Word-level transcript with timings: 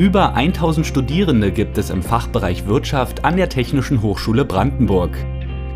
Über 0.00 0.34
1000 0.34 0.86
Studierende 0.86 1.52
gibt 1.52 1.76
es 1.76 1.90
im 1.90 2.02
Fachbereich 2.02 2.66
Wirtschaft 2.66 3.22
an 3.22 3.36
der 3.36 3.50
Technischen 3.50 4.00
Hochschule 4.00 4.46
Brandenburg. 4.46 5.10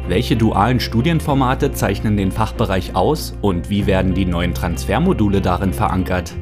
Welche 0.09 0.35
dualen 0.35 0.81
Studienformate 0.81 1.73
zeichnen 1.73 2.17
den 2.17 2.33
Fachbereich 2.33 2.97
aus 2.97 3.37
und 3.43 3.69
wie 3.69 3.85
werden 3.87 4.15
die 4.15 4.25
neuen 4.25 4.55
Transfermodule 4.55 5.43
darin 5.43 5.75
verankert? 5.75 6.35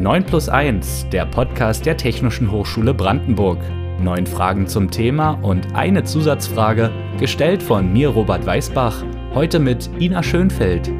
9 0.00 0.24
plus 0.26 0.48
1, 0.48 1.06
der 1.12 1.26
Podcast 1.26 1.86
der 1.86 1.96
Technischen 1.96 2.50
Hochschule 2.50 2.92
Brandenburg. 2.92 3.58
Neun 4.02 4.26
Fragen 4.26 4.66
zum 4.66 4.90
Thema 4.90 5.38
und 5.40 5.76
eine 5.76 6.02
Zusatzfrage, 6.02 6.90
gestellt 7.20 7.62
von 7.62 7.92
mir 7.92 8.08
Robert 8.08 8.44
Weißbach, 8.44 9.04
heute 9.34 9.60
mit 9.60 9.88
Ina 10.00 10.24
Schönfeld. 10.24 10.90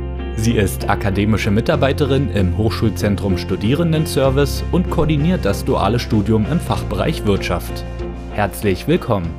Sie 0.40 0.54
ist 0.56 0.88
akademische 0.88 1.50
Mitarbeiterin 1.50 2.30
im 2.30 2.56
Hochschulzentrum 2.56 3.36
Studierendenservice 3.36 4.64
und 4.72 4.88
koordiniert 4.88 5.44
das 5.44 5.66
duale 5.66 5.98
Studium 5.98 6.46
im 6.50 6.58
Fachbereich 6.58 7.26
Wirtschaft. 7.26 7.84
Herzlich 8.32 8.88
willkommen. 8.88 9.34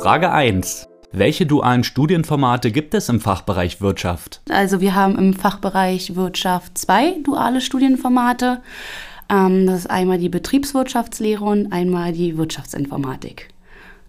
Frage 0.00 0.32
1. 0.32 0.88
Welche 1.12 1.44
dualen 1.44 1.84
Studienformate 1.84 2.72
gibt 2.72 2.94
es 2.94 3.10
im 3.10 3.20
Fachbereich 3.20 3.82
Wirtschaft? 3.82 4.40
Also 4.48 4.80
wir 4.80 4.94
haben 4.94 5.18
im 5.18 5.34
Fachbereich 5.34 6.16
Wirtschaft 6.16 6.78
zwei 6.78 7.16
duale 7.22 7.60
Studienformate. 7.60 8.62
Ähm, 9.28 9.66
das 9.66 9.80
ist 9.80 9.90
einmal 9.90 10.16
die 10.16 10.30
Betriebswirtschaftslehre 10.30 11.44
und 11.44 11.70
einmal 11.74 12.12
die 12.12 12.38
Wirtschaftsinformatik. 12.38 13.53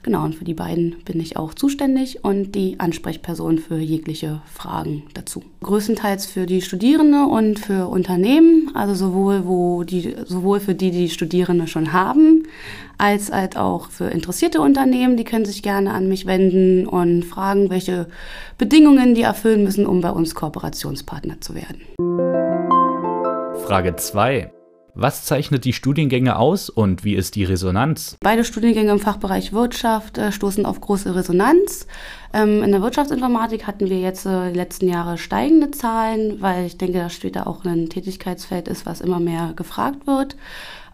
Genau, 0.06 0.24
und 0.24 0.36
für 0.36 0.46
die 0.46 0.54
beiden 0.54 0.98
bin 1.04 1.20
ich 1.20 1.36
auch 1.36 1.56
zuständig 1.56 2.24
und 2.24 2.54
die 2.54 2.80
Ansprechperson 2.80 3.58
für 3.58 3.80
jegliche 3.80 4.40
Fragen 4.46 5.02
dazu. 5.16 5.42
Größtenteils 5.64 6.28
für 6.28 6.46
die 6.46 6.62
Studierende 6.62 7.26
und 7.26 7.58
für 7.58 7.88
Unternehmen, 7.88 8.70
also 8.76 8.94
sowohl, 8.94 9.48
wo 9.48 9.82
die, 9.82 10.16
sowohl 10.26 10.60
für 10.60 10.76
die, 10.76 10.92
die 10.92 11.10
Studierende 11.10 11.66
schon 11.66 11.92
haben, 11.92 12.44
als 13.00 13.32
halt 13.32 13.58
auch 13.58 13.90
für 13.90 14.06
interessierte 14.06 14.62
Unternehmen. 14.62 15.18
Die 15.18 15.24
können 15.24 15.46
sich 15.46 15.64
gerne 15.64 15.92
an 15.92 16.08
mich 16.08 16.28
wenden 16.28 16.86
und 16.86 17.24
fragen, 17.24 17.72
welche 17.72 18.06
Bedingungen 18.60 19.16
die 19.16 19.24
erfüllen 19.24 19.64
müssen, 19.64 19.88
um 19.88 20.02
bei 20.02 20.12
uns 20.12 20.36
Kooperationspartner 20.36 21.42
zu 21.42 21.56
werden. 21.56 21.82
Frage 23.66 23.96
2. 23.96 24.52
Was 24.98 25.26
zeichnet 25.26 25.66
die 25.66 25.74
Studiengänge 25.74 26.38
aus 26.38 26.70
und 26.70 27.04
wie 27.04 27.16
ist 27.16 27.36
die 27.36 27.44
Resonanz? 27.44 28.16
Beide 28.22 28.46
Studiengänge 28.46 28.92
im 28.92 29.00
Fachbereich 29.00 29.52
Wirtschaft 29.52 30.18
äh, 30.18 30.32
stoßen 30.32 30.66
auf 30.66 30.80
große 30.80 31.14
Resonanz. 31.14 31.86
Ähm, 32.34 32.64
in 32.64 32.72
der 32.72 32.82
Wirtschaftsinformatik 32.82 33.68
hatten 33.68 33.90
wir 33.90 34.00
jetzt 34.00 34.26
äh, 34.26 34.54
die 34.54 34.58
letzten 34.58 34.88
Jahre 34.88 35.18
steigende 35.18 35.72
Zahlen, 35.72 36.42
weil 36.42 36.66
ich 36.66 36.78
denke, 36.78 37.00
dass 37.00 37.14
später 37.14 37.46
auch 37.46 37.66
ein 37.66 37.90
Tätigkeitsfeld 37.90 38.70
ist, 38.70 38.86
was 38.86 39.02
immer 39.02 39.20
mehr 39.20 39.52
gefragt 39.58 40.08
wird 40.08 40.38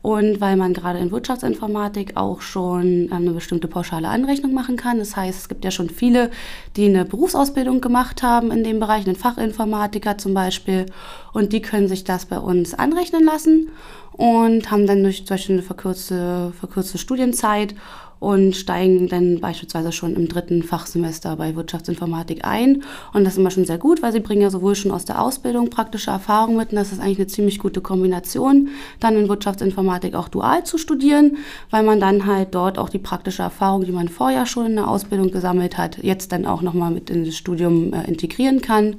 und 0.01 0.41
weil 0.41 0.55
man 0.57 0.73
gerade 0.73 0.99
in 0.99 1.11
Wirtschaftsinformatik 1.11 2.17
auch 2.17 2.41
schon 2.41 2.83
ähm, 2.83 3.09
eine 3.11 3.31
bestimmte 3.31 3.67
pauschale 3.67 4.07
Anrechnung 4.07 4.53
machen 4.53 4.75
kann. 4.75 4.99
Das 4.99 5.15
heißt, 5.15 5.39
es 5.39 5.49
gibt 5.49 5.63
ja 5.63 5.71
schon 5.71 5.89
viele, 5.89 6.31
die 6.75 6.85
eine 6.85 7.05
Berufsausbildung 7.05 7.81
gemacht 7.81 8.23
haben 8.23 8.51
in 8.51 8.63
dem 8.63 8.79
Bereich, 8.79 9.05
einen 9.05 9.15
Fachinformatiker 9.15 10.17
zum 10.17 10.33
Beispiel, 10.33 10.85
und 11.33 11.53
die 11.53 11.61
können 11.61 11.87
sich 11.87 12.03
das 12.03 12.25
bei 12.25 12.39
uns 12.39 12.73
anrechnen 12.73 13.23
lassen 13.23 13.69
und 14.13 14.71
haben 14.71 14.87
dann 14.87 15.03
durch 15.03 15.25
zum 15.25 15.35
Beispiel 15.35 15.55
eine 15.55 15.63
verkürzte, 15.63 16.51
verkürzte 16.59 16.97
Studienzeit 16.97 17.75
und 18.21 18.55
steigen 18.55 19.09
dann 19.09 19.39
beispielsweise 19.41 19.91
schon 19.91 20.15
im 20.15 20.27
dritten 20.27 20.61
Fachsemester 20.61 21.35
bei 21.35 21.55
Wirtschaftsinformatik 21.55 22.45
ein. 22.45 22.83
Und 23.13 23.23
das 23.23 23.33
ist 23.33 23.39
immer 23.39 23.49
schon 23.49 23.65
sehr 23.65 23.79
gut, 23.79 24.03
weil 24.03 24.11
sie 24.11 24.19
bringen 24.19 24.43
ja 24.43 24.51
sowohl 24.51 24.75
schon 24.75 24.91
aus 24.91 25.05
der 25.05 25.19
Ausbildung 25.19 25.71
praktische 25.71 26.11
Erfahrung 26.11 26.55
mit 26.55 26.69
und 26.69 26.75
das 26.75 26.91
ist 26.91 27.01
eigentlich 27.01 27.17
eine 27.17 27.27
ziemlich 27.27 27.57
gute 27.57 27.81
Kombination, 27.81 28.69
dann 28.99 29.15
in 29.15 29.27
Wirtschaftsinformatik 29.27 30.13
auch 30.13 30.29
dual 30.29 30.63
zu 30.63 30.77
studieren, 30.77 31.37
weil 31.71 31.81
man 31.81 31.99
dann 31.99 32.27
halt 32.27 32.53
dort 32.53 32.77
auch 32.77 32.89
die 32.89 32.99
praktische 32.99 33.41
Erfahrung, 33.41 33.85
die 33.85 33.91
man 33.91 34.07
vorher 34.07 34.45
schon 34.45 34.67
in 34.67 34.75
der 34.75 34.87
Ausbildung 34.87 35.31
gesammelt 35.31 35.79
hat, 35.79 35.97
jetzt 36.03 36.31
dann 36.31 36.45
auch 36.45 36.61
nochmal 36.61 36.91
mit 36.91 37.09
in 37.09 37.25
das 37.25 37.35
Studium 37.35 37.91
äh, 37.91 38.07
integrieren 38.07 38.61
kann. 38.61 38.97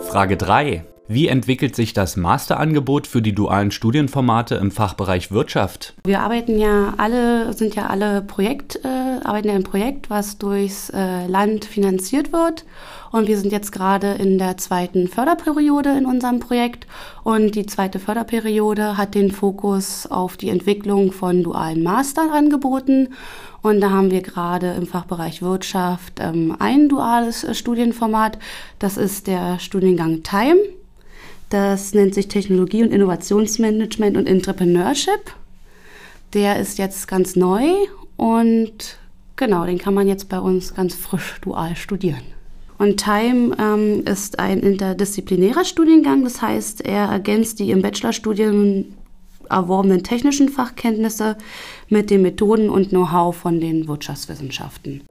Frage 0.00 0.36
3. 0.36 0.84
Wie 1.08 1.28
entwickelt 1.28 1.76
sich 1.76 1.92
das 1.92 2.16
Masterangebot 2.16 3.06
für 3.06 3.22
die 3.22 3.32
dualen 3.32 3.70
Studienformate 3.70 4.56
im 4.56 4.72
Fachbereich 4.72 5.30
Wirtschaft? 5.30 5.94
Wir 6.04 6.20
arbeiten 6.20 6.58
ja 6.58 6.94
alle, 6.96 7.52
sind 7.52 7.76
ja 7.76 7.86
alle 7.86 8.22
Projekt, 8.22 8.80
äh, 8.84 8.88
arbeiten 9.22 9.48
ja 9.48 9.54
im 9.54 9.62
Projekt, 9.62 10.10
was 10.10 10.36
durchs 10.36 10.90
äh, 10.90 11.28
Land 11.28 11.64
finanziert 11.64 12.32
wird. 12.32 12.64
Und 13.12 13.28
wir 13.28 13.38
sind 13.38 13.52
jetzt 13.52 13.70
gerade 13.70 14.14
in 14.14 14.38
der 14.38 14.56
zweiten 14.56 15.06
Förderperiode 15.06 15.96
in 15.96 16.06
unserem 16.06 16.40
Projekt. 16.40 16.88
Und 17.22 17.54
die 17.54 17.66
zweite 17.66 18.00
Förderperiode 18.00 18.96
hat 18.96 19.14
den 19.14 19.30
Fokus 19.30 20.08
auf 20.08 20.36
die 20.36 20.48
Entwicklung 20.48 21.12
von 21.12 21.44
dualen 21.44 21.84
Masterangeboten. 21.84 23.14
Und 23.62 23.80
da 23.80 23.90
haben 23.90 24.10
wir 24.10 24.22
gerade 24.22 24.72
im 24.72 24.88
Fachbereich 24.88 25.40
Wirtschaft 25.40 26.14
ähm, 26.18 26.56
ein 26.58 26.88
duales 26.88 27.44
äh, 27.44 27.54
Studienformat. 27.54 28.40
Das 28.80 28.96
ist 28.96 29.28
der 29.28 29.60
Studiengang 29.60 30.24
Time. 30.24 30.56
Das 31.50 31.94
nennt 31.94 32.14
sich 32.14 32.28
Technologie- 32.28 32.82
und 32.82 32.92
Innovationsmanagement 32.92 34.16
und 34.16 34.26
Entrepreneurship. 34.26 35.32
Der 36.34 36.58
ist 36.58 36.78
jetzt 36.78 37.06
ganz 37.06 37.36
neu 37.36 37.62
und 38.16 38.98
genau, 39.36 39.64
den 39.64 39.78
kann 39.78 39.94
man 39.94 40.08
jetzt 40.08 40.28
bei 40.28 40.40
uns 40.40 40.74
ganz 40.74 40.94
frisch 40.94 41.40
dual 41.40 41.76
studieren. 41.76 42.22
Und 42.78 43.02
Time 43.02 43.56
ähm, 43.58 44.02
ist 44.04 44.38
ein 44.38 44.60
interdisziplinärer 44.60 45.64
Studiengang, 45.64 46.24
das 46.24 46.42
heißt, 46.42 46.84
er 46.84 47.06
ergänzt 47.06 47.58
die 47.58 47.70
im 47.70 47.80
Bachelorstudium 47.80 48.86
erworbenen 49.48 50.02
technischen 50.02 50.48
Fachkenntnisse 50.48 51.36
mit 51.88 52.10
den 52.10 52.22
Methoden 52.22 52.68
und 52.68 52.90
Know-how 52.90 53.34
von 53.34 53.60
den 53.60 53.86
Wirtschaftswissenschaften. 53.88 55.04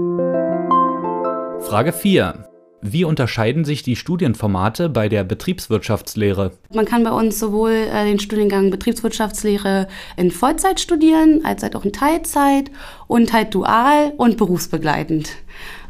Frage 1.62 1.94
4. 1.94 2.46
Wie 2.88 3.03
unterscheiden 3.03 3.66
sich 3.66 3.81
die 3.81 3.96
Studienformate 3.96 4.90
bei 4.90 5.09
der 5.09 5.23
Betriebswirtschaftslehre? 5.23 6.51
Man 6.72 6.85
kann 6.85 7.03
bei 7.03 7.09
uns 7.09 7.40
sowohl 7.40 7.72
äh, 7.72 8.06
den 8.06 8.19
Studiengang 8.19 8.69
Betriebswirtschaftslehre 8.69 9.88
in 10.18 10.29
Vollzeit 10.29 10.79
studieren, 10.79 11.41
als 11.44 11.63
halt 11.63 11.75
auch 11.75 11.84
in 11.84 11.94
Teilzeit 11.94 12.69
und 13.07 13.34
halt 13.34 13.56
dual 13.56 14.13
und 14.18 14.38
berufsbegleitend. 14.38 15.31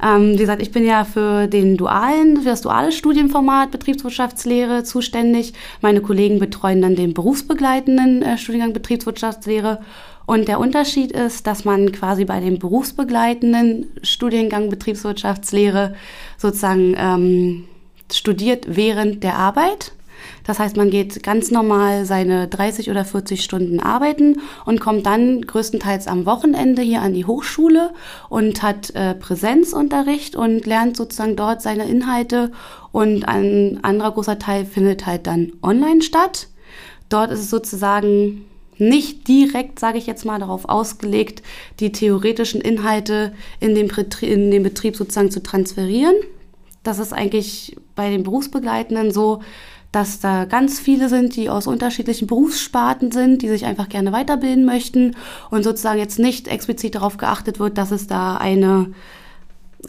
Ähm, 0.02 0.34
wie 0.34 0.38
gesagt, 0.38 0.62
ich 0.62 0.72
bin 0.72 0.86
ja 0.86 1.04
für 1.04 1.48
den 1.48 1.76
dualen, 1.76 2.38
für 2.38 2.50
das 2.50 2.62
duale 2.62 2.94
Studienformat 2.94 3.72
Betriebswirtschaftslehre 3.72 4.86
zuständig. 4.86 5.54
Meine 5.82 6.00
Kollegen 6.00 6.40
betreuen 6.40 6.82
dann 6.82 6.96
den 6.96 7.14
berufsbegleitenden 7.14 8.22
äh, 8.22 8.38
Studiengang 8.38 8.72
Betriebswirtschaftslehre 8.72 9.80
und 10.26 10.48
der 10.48 10.60
Unterschied 10.60 11.12
ist, 11.12 11.48
dass 11.48 11.66
man 11.66 11.92
quasi 11.92 12.26
bei 12.26 12.40
dem 12.40 12.60
berufsbegleitenden 12.60 13.92
Studiengang 14.02 14.70
Betriebswirtschaftslehre 14.70 15.96
sozusagen 16.38 16.96
ähm, 16.98 17.66
studiert 18.12 18.66
während 18.76 19.24
der 19.24 19.38
Arbeit. 19.38 19.94
Das 20.44 20.60
heißt, 20.60 20.78
man 20.78 20.90
geht 20.90 21.24
ganz 21.24 21.52
normal 21.52 22.06
seine 22.06 22.48
30 22.48 22.90
oder 22.90 23.06
40 23.06 23.44
Stunden 23.44 23.80
arbeiten 23.80 24.42
und 24.66 24.80
kommt 24.80 25.06
dann 25.06 25.42
größtenteils 25.42 26.08
am 26.08 26.26
Wochenende 26.26 26.82
hier 26.82 27.02
an 27.02 27.14
die 27.14 27.26
Hochschule 27.26 27.92
und 28.30 28.64
hat 28.64 28.92
äh, 28.96 29.16
Präsenzunterricht 29.16 30.36
und 30.36 30.66
lernt 30.66 30.98
sozusagen 30.98 31.36
dort 31.36 31.62
seine 31.62 31.88
Inhalte 31.88 32.52
und 32.92 33.28
ein 33.28 33.80
anderer 33.84 34.12
großer 34.12 34.40
Teil 34.40 34.66
findet 34.66 35.06
halt 35.06 35.28
dann 35.28 35.54
online 35.62 36.02
statt. 36.02 36.48
Dort 37.10 37.32
ist 37.32 37.40
es 37.40 37.50
sozusagen 37.50 38.46
nicht 38.78 39.28
direkt, 39.28 39.80
sage 39.80 39.98
ich 39.98 40.08
jetzt 40.08 40.26
mal, 40.26 40.40
darauf 40.40 40.68
ausgelegt, 40.68 41.42
die 41.80 41.92
theoretischen 41.92 42.62
Inhalte 42.62 43.34
in 43.60 43.76
den, 43.76 43.90
in 44.22 44.52
den 44.52 44.64
Betrieb 44.64 44.96
sozusagen 44.96 45.32
zu 45.32 45.42
transferieren. 45.42 46.16
Das 46.84 47.00
ist 47.00 47.14
eigentlich 47.14 47.76
bei 47.96 48.10
den 48.10 48.24
Berufsbegleitenden 48.24 49.12
so, 49.12 49.42
dass 49.92 50.20
da 50.20 50.44
ganz 50.44 50.80
viele 50.80 51.08
sind, 51.08 51.38
die 51.38 51.50
aus 51.50 51.68
unterschiedlichen 51.68 52.28
Berufssparten 52.28 53.12
sind, 53.12 53.42
die 53.42 53.48
sich 53.48 53.66
einfach 53.66 53.88
gerne 53.88 54.12
weiterbilden 54.12 54.66
möchten 54.66 55.16
und 55.52 55.64
sozusagen 55.64 56.00
jetzt 56.00 56.20
nicht 56.20 56.50
explizit 56.50 56.96
darauf 56.96 57.16
geachtet 57.16 57.60
wird, 57.60 57.78
dass 57.78 57.92
es 57.92 58.06
da 58.06 58.36
eine 58.36 58.92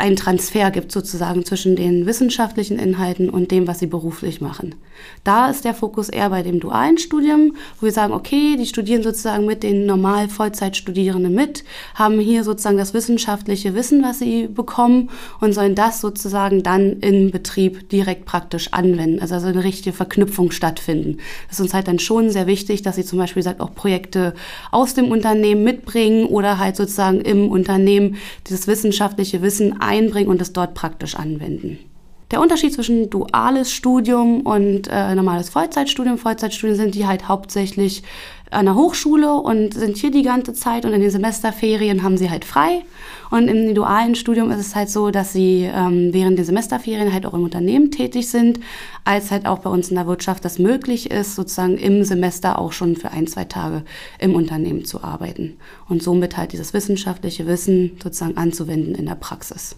einen 0.01 0.17
Transfer 0.17 0.71
gibt 0.71 0.93
sozusagen 0.93 1.45
zwischen 1.45 1.77
den 1.77 2.07
wissenschaftlichen 2.07 2.79
Inhalten 2.79 3.31
und 3.31 3.51
dem, 3.51 3.67
was 3.67 3.79
sie 3.79 3.87
beruflich 3.87 4.41
machen. 4.41 4.75
Da 5.25 5.51
ist 5.51 5.65
der 5.65 5.75
Fokus 5.75 6.09
eher 6.09 6.31
bei 6.31 6.43
dem 6.43 6.61
dualen 6.61 6.99
Studium, 6.99 7.57
wo 7.81 7.87
wir 7.87 7.93
sagen, 7.93 8.13
okay, 8.13 8.57
die 8.57 8.67
studieren 8.67 9.03
sozusagen 9.03 9.47
mit 9.47 9.63
den 9.63 9.87
normal 9.87 10.29
Vollzeitstudierenden 10.29 11.35
mit, 11.35 11.65
haben 11.95 12.19
hier 12.19 12.45
sozusagen 12.45 12.79
das 12.79 12.95
wissenschaftliche 12.95 13.75
Wissen, 13.75 14.03
was 14.03 14.19
sie 14.19 14.47
bekommen 14.47 15.11
und 15.41 15.53
sollen 15.53 15.75
das 15.75 16.01
sozusagen 16.01 16.63
dann 16.63 17.01
im 17.01 17.31
Betrieb 17.31 17.89
direkt 17.89 18.25
praktisch 18.25 18.73
anwenden. 18.73 19.21
Also, 19.21 19.35
also 19.35 19.49
eine 19.49 19.65
richtige 19.65 19.95
Verknüpfung 19.95 20.51
stattfinden. 20.51 21.19
Das 21.49 21.59
ist 21.59 21.61
uns 21.61 21.75
halt 21.75 21.89
dann 21.89 21.99
schon 21.99 22.31
sehr 22.31 22.47
wichtig, 22.47 22.83
dass 22.83 22.97
sie 22.97 23.05
zum 23.05 23.19
Beispiel 23.19 23.43
sagt, 23.43 23.61
auch 23.61 23.75
Projekte 23.75 24.35
aus 24.71 24.95
dem 24.95 25.11
Unternehmen 25.11 25.65
mitbringen 25.65 26.27
oder 26.27 26.59
halt 26.59 26.77
sozusagen 26.77 27.21
im 27.21 27.51
Unternehmen 27.51 28.17
dieses 28.49 28.67
wissenschaftliche 28.67 29.43
Wissen 29.43 29.81
einbringen 29.87 30.29
und 30.29 30.41
es 30.43 30.53
dort 30.53 30.75
praktisch 30.75 31.15
anwenden. 31.15 31.79
Der 32.31 32.41
Unterschied 32.41 32.73
zwischen 32.73 33.09
duales 33.09 33.73
Studium 33.73 34.41
und 34.41 34.89
äh, 34.89 35.15
normales 35.15 35.49
Vollzeitstudium, 35.49 36.19
Vollzeitstudien 36.19 36.77
sind 36.77 36.95
die 36.95 37.07
halt 37.07 37.29
hauptsächlich 37.29 38.03
an 38.51 38.67
der 38.67 38.75
Hochschule 38.75 39.35
und 39.35 39.75
sind 39.75 39.97
hier 39.97 40.11
die 40.11 40.23
ganze 40.23 40.53
Zeit 40.53 40.85
und 40.85 40.93
in 40.93 41.01
den 41.01 41.11
Semesterferien 41.11 42.03
haben 42.03 42.17
sie 42.17 42.31
halt 42.31 42.45
frei. 42.45 42.83
Und 43.31 43.49
im 43.49 43.75
dualen 43.75 44.15
Studium 44.15 44.51
ist 44.53 44.61
es 44.61 44.77
halt 44.77 44.89
so, 44.89 45.11
dass 45.11 45.33
sie 45.33 45.69
ähm, 45.73 46.13
während 46.13 46.39
der 46.39 46.45
Semesterferien 46.45 47.13
halt 47.13 47.27
auch 47.27 47.35
im 47.35 47.43
Unternehmen 47.43 47.91
tätig 47.91 48.29
sind, 48.29 48.61
als 49.05 49.33
halt 49.33 49.47
auch 49.47 49.59
bei 49.59 49.71
uns 49.71 49.89
in 49.89 49.97
der 49.97 50.07
Wirtschaft 50.07 50.45
das 50.45 50.61
möglich 50.61 51.11
ist, 51.11 51.35
sozusagen 51.35 51.77
im 51.77 52.05
Semester 52.05 52.59
auch 52.59 52.73
schon 52.73 52.95
für 52.95 53.11
ein, 53.11 53.27
zwei 53.27 53.45
Tage 53.45 53.83
im 54.21 54.35
Unternehmen 54.37 54.85
zu 54.85 55.03
arbeiten 55.03 55.57
und 55.89 56.03
somit 56.03 56.37
halt 56.37 56.53
dieses 56.53 56.73
wissenschaftliche 56.73 57.47
Wissen 57.47 57.99
sozusagen 58.03 58.37
anzuwenden 58.37 58.95
in 58.95 59.07
der 59.07 59.17
Praxis. 59.17 59.75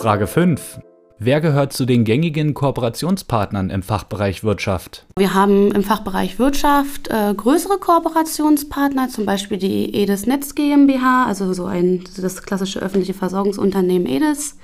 Frage 0.00 0.26
5. 0.26 0.78
Wer 1.18 1.40
gehört 1.40 1.72
zu 1.72 1.86
den 1.86 2.04
gängigen 2.04 2.52
Kooperationspartnern 2.52 3.70
im 3.70 3.82
Fachbereich 3.82 4.44
Wirtschaft? 4.44 5.06
Wir 5.18 5.32
haben 5.32 5.72
im 5.72 5.82
Fachbereich 5.82 6.38
Wirtschaft 6.38 7.08
äh, 7.08 7.32
größere 7.34 7.78
Kooperationspartner, 7.78 9.08
zum 9.08 9.24
Beispiel 9.24 9.56
die 9.56 9.94
EDIS 9.94 10.26
Netz 10.26 10.54
GmbH, 10.54 11.24
also 11.24 11.52
so 11.54 11.64
ein 11.64 12.04
das 12.20 12.42
klassische 12.42 12.80
öffentliche 12.80 13.14
Versorgungsunternehmen 13.14 14.06
EDIS. 14.06 14.58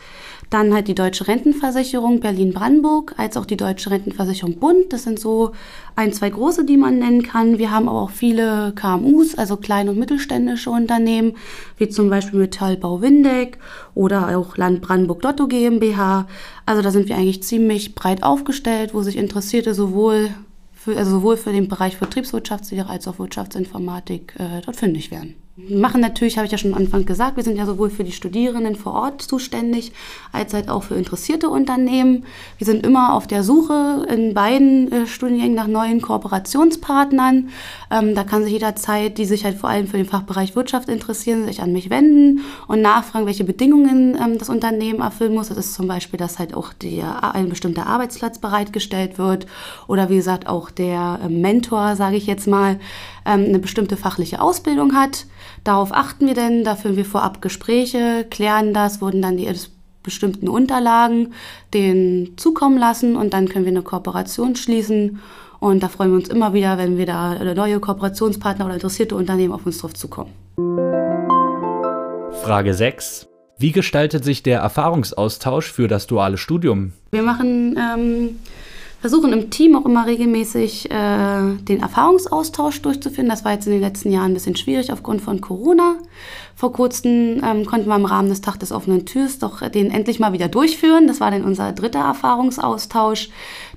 Dann 0.53 0.75
halt 0.75 0.87
die 0.87 0.95
Deutsche 0.95 1.29
Rentenversicherung 1.29 2.21
Berlin-Brandenburg, 2.21 3.15
als 3.17 3.39
auch 3.39 3.47
die 3.47 3.57
Deutsche 3.57 3.91
Rentenversicherung 3.91 4.59
Bund. 4.59 4.93
Das 4.93 5.05
sind 5.05 5.19
so 5.19 5.53
ein, 5.97 6.13
zwei 6.13 6.29
große, 6.29 6.67
die 6.67 6.77
man 6.77 6.99
nennen 6.99 7.23
kann. 7.23 7.57
Wir 7.57 7.71
haben 7.71 7.89
aber 7.89 8.03
auch 8.03 8.11
viele 8.11 8.75
KMUs, 8.75 9.39
also 9.39 9.57
kleine 9.57 9.93
und 9.93 9.99
mittelständische 9.99 10.69
Unternehmen, 10.69 11.37
wie 11.79 11.89
zum 11.89 12.11
Beispiel 12.11 12.39
Metallbau 12.39 13.01
Windeck 13.01 13.57
oder 13.95 14.37
auch 14.37 14.59
Land 14.59 14.83
Brandenburg 14.83 15.23
Lotto 15.23 15.49
GmbH. 15.49 16.29
Also 16.67 16.83
da 16.83 16.91
sind 16.91 17.09
wir 17.09 17.17
eigentlich 17.17 17.43
ziemlich 17.43 17.95
breit 17.95 18.23
aufgestellt, 18.23 18.93
wo 18.93 19.01
sich 19.01 19.17
Interessierte 19.17 19.73
sowohl 19.73 20.29
für, 20.75 20.99
also 20.99 21.13
sowohl 21.13 21.39
für 21.39 21.53
den 21.53 21.69
Bereich 21.69 21.97
Vertriebswirtschaftslehre 21.97 22.91
als 22.91 23.09
auch 23.09 23.19
Wirtschaftsinformatik 23.19 24.35
äh, 24.39 24.61
dort 24.63 24.77
fündig 24.77 25.11
werden 25.11 25.35
machen 25.57 26.01
natürlich, 26.01 26.39
habe 26.39 26.47
ich 26.47 26.53
ja 26.53 26.57
schon 26.57 26.73
am 26.73 26.81
Anfang 26.81 27.05
gesagt, 27.05 27.37
wir 27.37 27.43
sind 27.43 27.57
ja 27.57 27.67
sowohl 27.67 27.91
für 27.91 28.05
die 28.05 28.13
Studierenden 28.13 28.75
vor 28.75 28.95
Ort 28.95 29.21
zuständig, 29.21 29.93
als 30.33 30.55
halt 30.55 30.71
auch 30.71 30.83
für 30.83 30.95
interessierte 30.95 31.51
Unternehmen. 31.51 32.25
Wir 32.57 32.67
sind 32.67 32.87
immer 32.87 33.13
auf 33.13 33.27
der 33.27 33.43
Suche 33.43 34.07
in 34.09 34.33
beiden 34.33 34.91
äh, 34.91 35.07
Studiengängen 35.07 35.55
nach 35.55 35.67
neuen 35.67 36.01
Kooperationspartnern. 36.01 37.51
Ähm, 37.91 38.15
da 38.15 38.25
kann 38.25 38.45
sich 38.45 38.53
jederzeit, 38.53 39.19
die 39.19 39.27
sich 39.27 39.45
halt 39.45 39.59
vor 39.59 39.69
allem 39.69 39.89
für 39.89 39.99
den 39.99 40.07
Fachbereich 40.07 40.57
Wirtschaft 40.57 40.89
interessieren, 40.89 41.45
sich 41.45 41.61
an 41.61 41.75
mich 41.75 41.91
wenden 41.91 42.41
und 42.67 42.81
nachfragen, 42.81 43.27
welche 43.27 43.45
Bedingungen 43.45 44.17
ähm, 44.17 44.39
das 44.39 44.49
Unternehmen 44.49 45.01
erfüllen 45.01 45.35
muss. 45.35 45.49
Das 45.49 45.59
ist 45.59 45.75
zum 45.75 45.87
Beispiel, 45.87 46.19
dass 46.19 46.39
halt 46.39 46.55
auch 46.55 46.73
der, 46.73 47.35
ein 47.35 47.51
bestimmter 47.51 47.87
Arbeitsplatz 47.87 48.39
bereitgestellt 48.39 49.19
wird 49.19 49.47
oder 49.87 50.09
wie 50.09 50.17
gesagt 50.17 50.47
auch 50.47 50.71
der 50.71 51.21
äh, 51.23 51.29
Mentor, 51.29 51.95
sage 51.97 52.17
ich 52.17 52.27
jetzt 52.27 52.47
mal, 52.47 52.79
ähm, 53.27 53.45
eine 53.47 53.59
bestimmte 53.59 53.97
fachliche 53.97 54.41
Ausbildung 54.41 54.95
hat. 54.95 55.27
Darauf 55.65 55.93
achten 55.93 56.27
wir 56.27 56.35
denn, 56.35 56.65
da 56.65 56.77
führen 56.77 56.97
wir 56.97 57.05
vorab 57.05 57.43
Gespräche, 57.43 58.27
klären 58.31 58.75
das, 58.75 59.01
wurden 59.01 59.23
dann 59.23 59.37
die 59.37 59.49
bestimmten 60.03 60.49
Unterlagen 60.49 61.33
denen 61.75 62.37
zukommen 62.37 62.79
lassen 62.79 63.17
und 63.17 63.33
dann 63.33 63.49
können 63.49 63.65
wir 63.65 63.71
eine 63.73 63.83
Kooperation 63.83 64.57
schließen. 64.57 65.21
Und 65.61 65.83
da 65.83 65.89
freuen 65.89 66.11
wir 66.11 66.17
uns 66.17 66.29
immer 66.29 66.55
wieder, 66.55 66.77
wenn 66.77 66.99
wir 66.99 67.07
da 67.07 67.55
neue 67.55 67.79
Kooperationspartner 67.79 68.65
oder 68.65 68.75
interessierte 68.75 69.15
Unternehmen 69.15 69.53
auf 69.53 69.65
uns 69.65 69.79
drauf 69.79 69.95
zukommen. 69.95 70.33
Frage 72.43 72.75
6. 72.75 73.29
Wie 73.59 73.71
gestaltet 73.71 74.25
sich 74.25 74.43
der 74.43 74.59
Erfahrungsaustausch 74.59 75.71
für 75.71 75.87
das 75.87 76.09
duale 76.09 76.37
Studium? 76.37 76.95
Wir 77.13 77.23
machen 77.23 77.79
ähm, 77.79 78.31
versuchen 79.03 79.33
im 79.33 79.51
Team 79.51 79.75
auch 79.75 79.85
immer 79.85 80.07
regelmäßig 80.07 80.89
äh, 80.89 81.55
den 81.61 81.81
Erfahrungsaustausch 81.81 82.83
durchzuführen. 82.83 83.29
Das 83.29 83.45
war 83.45 83.53
jetzt 83.53 83.67
in 83.67 83.73
den 83.73 83.81
letzten 83.81 84.13
Jahren 84.13 84.31
ein 84.31 84.35
bisschen 84.35 84.55
schwierig 84.55 84.93
aufgrund 84.93 85.21
von 85.21 85.41
Corona. 85.41 85.97
Vor 86.55 86.73
kurzem 86.73 87.43
ähm, 87.45 87.67
konnten 87.67 87.89
wir 87.89 87.97
im 87.97 88.05
Rahmen 88.05 88.29
des 88.29 88.43
Tag 88.43 88.61
des 88.61 88.71
offenen 88.71 89.05
Türs 89.05 89.41
doch 89.41 89.69
den 89.69 89.91
endlich 89.91 90.21
mal 90.21 90.33
wieder 90.33 90.47
durchführen. 90.47 91.09
Das 91.09 91.21
war 91.21 91.33
dann 91.33 91.43
unser 91.43 91.73
dritter 91.73 91.99
Erfahrungsaustausch. 91.99 93.31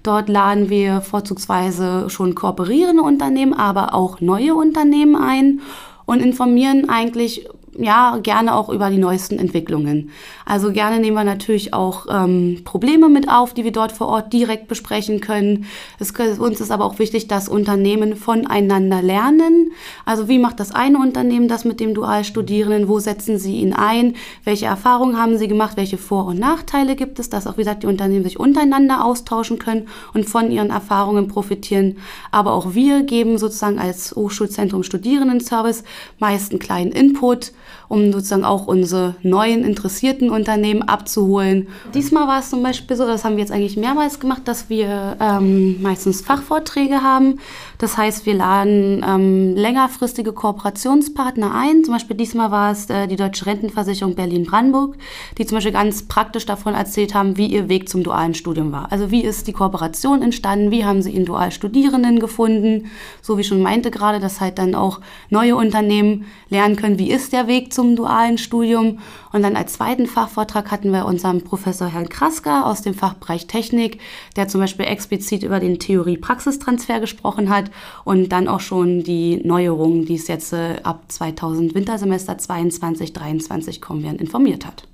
Dort 0.04 0.30
laden 0.30 0.69
wir 0.69 1.01
vorzugsweise 1.01 2.07
schon 2.12 2.36
kooperierende 2.36 3.01
Unternehmen, 3.01 3.56
aber 3.56 3.95
auch 3.95 4.21
neue 4.21 4.54
Unternehmen 4.54 5.16
ein 5.16 5.62
und 6.06 6.21
informieren 6.21 6.88
eigentlich 6.88 7.50
ja, 7.77 8.18
gerne 8.22 8.56
auch 8.56 8.69
über 8.69 8.89
die 8.89 8.98
neuesten 8.98 9.39
Entwicklungen. 9.39 10.12
Also 10.45 10.72
gerne 10.72 11.00
nehmen 11.00 11.18
wir 11.18 11.24
natürlich 11.24 11.74
auch 11.74 12.06
ähm, 12.10 12.62
Probleme 12.63 13.10
mit 13.10 13.30
auf, 13.30 13.54
die 13.54 13.63
wir 13.63 13.72
dort 13.72 13.92
vor 13.92 14.07
Ort 14.07 14.31
direkt 14.33 14.68
besprechen 14.68 15.19
können. 15.19 15.66
Es, 16.00 16.12
uns 16.12 16.62
ist 16.62 16.72
aber 16.72 16.86
auch 16.86 17.00
wichtig, 17.00 17.27
dass 17.27 17.50
Unternehmen 17.50 18.16
voneinander 18.16 19.01
lernen. 19.01 19.72
Also 20.06 20.27
wie 20.27 20.39
macht 20.39 20.60
das 20.60 20.72
eine 20.72 21.00
Unternehmen 21.00 21.48
das 21.48 21.66
mit 21.66 21.80
dem 21.80 21.94
Dualstudierenden? 21.94 22.88
Wo 22.88 23.00
setzen 23.00 23.39
sie 23.39 23.57
ihn 23.57 23.74
ein? 23.74 24.16
Welche 24.44 24.68
Erfahrungen 24.68 25.18
haben 25.18 25.38
sie 25.38 25.48
gemacht? 25.48 25.78
Welche 25.78 25.98
Vor- 25.98 26.28
und 26.28 26.39
Nachteile 26.39 26.95
gibt 26.95 27.19
es? 27.19 27.30
Dass 27.30 27.48
auch, 27.48 27.57
wie 27.57 27.62
gesagt, 27.62 27.83
die 27.83 27.88
Unternehmen 27.88 28.24
sich 28.24 28.39
untereinander 28.39 29.04
austauschen 29.04 29.60
können 29.60 29.88
und 30.13 30.30
von 30.30 30.51
ihren 30.51 30.69
Erfahrungen 30.69 31.28
profitieren. 31.28 31.98
Aber 32.31 32.54
auch 32.54 32.74
wir 32.74 33.04
geben 33.04 33.38
sozusagen 33.38 33.80
als 33.80 34.16
Hochschulzentrum 34.16 34.83
Studierendenservice 34.83 35.83
meist 36.19 36.51
einen 36.51 36.60
kleinen 36.60 36.92
Input 36.92 37.51
um 37.88 38.12
sozusagen 38.12 38.45
auch 38.45 38.67
unsere 38.67 39.15
neuen 39.21 39.63
interessierten 39.63 40.29
Unternehmen 40.29 40.83
abzuholen. 40.83 41.67
Diesmal 41.94 42.27
war 42.27 42.39
es 42.39 42.50
zum 42.50 42.63
Beispiel 42.63 42.95
so, 42.95 43.06
das 43.06 43.23
haben 43.23 43.33
wir 43.33 43.41
jetzt 43.41 43.51
eigentlich 43.51 43.77
mehrmals 43.77 44.19
gemacht, 44.19 44.44
dass 44.45 44.69
wir 44.69 45.17
ähm, 45.19 45.81
meistens 45.81 46.21
Fachvorträge 46.21 47.01
haben. 47.01 47.39
Das 47.77 47.97
heißt, 47.97 48.25
wir 48.25 48.35
laden 48.35 49.03
ähm, 49.07 49.56
längerfristige 49.56 50.33
Kooperationspartner 50.33 51.53
ein. 51.53 51.83
Zum 51.83 51.94
Beispiel 51.94 52.15
diesmal 52.15 52.51
war 52.51 52.71
es 52.71 52.89
äh, 52.89 53.07
die 53.07 53.15
Deutsche 53.15 53.45
Rentenversicherung 53.45 54.15
Berlin-Brandenburg, 54.15 54.95
die 55.38 55.45
zum 55.45 55.57
Beispiel 55.57 55.73
ganz 55.73 56.03
praktisch 56.03 56.45
davon 56.45 56.73
erzählt 56.73 57.13
haben, 57.13 57.38
wie 57.38 57.47
ihr 57.47 57.69
Weg 57.69 57.89
zum 57.89 58.03
dualen 58.03 58.33
Studium 58.33 58.71
war. 58.71 58.91
Also 58.91 59.11
wie 59.11 59.21
ist 59.21 59.47
die 59.47 59.53
Kooperation 59.53 60.21
entstanden, 60.21 60.71
wie 60.71 60.85
haben 60.85 61.01
sie 61.01 61.11
ihren 61.11 61.25
Dualstudierenden 61.25 62.19
gefunden, 62.19 62.89
so 63.21 63.38
wie 63.38 63.44
schon 63.44 63.61
meinte 63.61 63.91
gerade, 63.91 64.19
dass 64.19 64.41
halt 64.41 64.57
dann 64.57 64.75
auch 64.75 65.01
neue 65.29 65.56
Unternehmen 65.56 66.25
lernen 66.50 66.75
können, 66.75 67.00
wie 67.00 67.11
ist 67.11 67.33
der 67.33 67.47
Weg 67.47 67.55
zum 67.63 67.96
dualen 67.96 68.38
Studium. 68.38 69.00
Und 69.31 69.42
dann 69.42 69.56
als 69.56 69.74
zweiten 69.74 70.06
Fachvortrag 70.07 70.72
hatten 70.72 70.92
wir 70.92 71.06
unseren 71.06 71.42
Professor 71.42 71.88
Herrn 71.88 72.10
Krasker 72.10 72.66
aus 72.66 72.81
dem 72.81 72.94
Fachbereich 72.94 73.48
Technik, 73.48 74.00
der 74.36 74.48
zum 74.48 74.62
Beispiel 74.62 74.86
explizit 74.86 75.44
über 75.44 75.59
den 75.59 75.80
Theorie-Praxistransfer 75.80 77.00
gesprochen 77.00 77.50
hat 77.50 77.71
und 78.04 78.30
dann 78.30 78.47
auch 78.47 78.59
schon 78.59 79.04
die 79.04 79.42
Neuerungen, 79.44 80.06
die 80.06 80.16
es 80.16 80.28
jetzt 80.28 80.54
äh, 80.54 80.78
ab 80.83 81.04
2000 81.07 81.76
Wintersemester 81.76 82.38
22, 82.38 83.14
23 83.14 83.81
kommen 83.81 84.04
werden, 84.04 84.19
informiert 84.19 84.66
hat. 84.66 84.88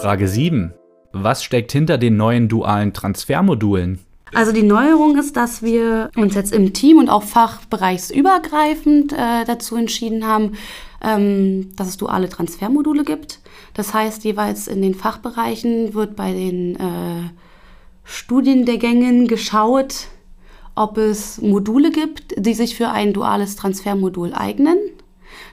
Frage 0.00 0.28
7. 0.28 0.74
Was 1.12 1.42
steckt 1.42 1.72
hinter 1.72 1.98
den 1.98 2.16
neuen 2.16 2.48
dualen 2.48 2.92
Transfermodulen? 2.92 4.00
Also 4.34 4.52
die 4.52 4.62
Neuerung 4.62 5.16
ist, 5.16 5.36
dass 5.36 5.62
wir 5.62 6.10
uns 6.16 6.34
jetzt 6.34 6.52
im 6.52 6.72
Team 6.72 6.98
und 6.98 7.08
auch 7.08 7.22
fachbereichsübergreifend 7.22 9.12
äh, 9.12 9.44
dazu 9.46 9.76
entschieden 9.76 10.26
haben, 10.26 10.52
ähm, 11.02 11.70
dass 11.76 11.88
es 11.88 11.96
duale 11.96 12.28
Transfermodule 12.28 13.04
gibt. 13.04 13.40
Das 13.74 13.94
heißt, 13.94 14.24
jeweils 14.24 14.68
in 14.68 14.82
den 14.82 14.94
Fachbereichen 14.94 15.94
wird 15.94 16.16
bei 16.16 16.32
den 16.32 16.76
äh, 16.76 17.30
Studiengängen 18.04 19.28
geschaut, 19.28 20.08
ob 20.74 20.98
es 20.98 21.40
Module 21.40 21.90
gibt, 21.90 22.34
die 22.36 22.54
sich 22.54 22.76
für 22.76 22.90
ein 22.90 23.12
duales 23.12 23.56
Transfermodul 23.56 24.32
eignen. 24.34 24.78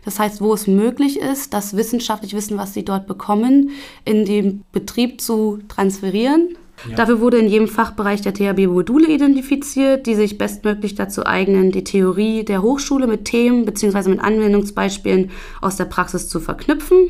Das 0.03 0.19
heißt, 0.19 0.41
wo 0.41 0.53
es 0.53 0.67
möglich 0.67 1.19
ist, 1.19 1.53
das 1.53 1.75
wissenschaftliche 1.75 2.37
Wissen, 2.37 2.57
was 2.57 2.73
sie 2.73 2.85
dort 2.85 3.07
bekommen, 3.07 3.71
in 4.05 4.25
den 4.25 4.63
Betrieb 4.71 5.21
zu 5.21 5.59
transferieren 5.67 6.55
Dafür 6.95 7.19
wurde 7.19 7.37
in 7.37 7.47
jedem 7.47 7.67
Fachbereich 7.67 8.21
der 8.21 8.33
THB 8.33 8.67
Module 8.67 9.07
identifiziert, 9.07 10.05
die 10.05 10.15
sich 10.15 10.37
bestmöglich 10.37 10.93
dazu 10.93 11.25
eignen, 11.25 11.71
die 11.71 11.83
Theorie 11.83 12.43
der 12.43 12.61
Hochschule 12.61 13.07
mit 13.07 13.25
Themen 13.25 13.65
bzw. 13.65 14.09
mit 14.09 14.19
Anwendungsbeispielen 14.19 15.31
aus 15.61 15.77
der 15.77 15.85
Praxis 15.85 16.29
zu 16.29 16.39
verknüpfen. 16.39 17.09